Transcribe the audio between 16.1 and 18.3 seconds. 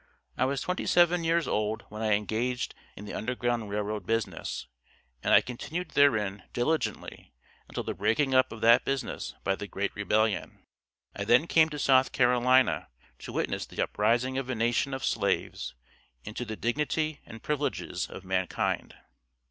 into the dignity and privileges of